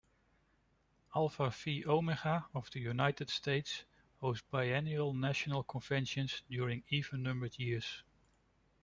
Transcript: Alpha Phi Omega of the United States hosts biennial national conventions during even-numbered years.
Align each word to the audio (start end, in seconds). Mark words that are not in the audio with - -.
Alpha 1.15 1.51
Phi 1.51 1.83
Omega 1.85 2.47
of 2.55 2.71
the 2.71 2.79
United 2.79 3.29
States 3.29 3.83
hosts 4.19 4.43
biennial 4.49 5.13
national 5.13 5.61
conventions 5.61 6.41
during 6.49 6.81
even-numbered 6.89 7.59
years. 7.59 8.01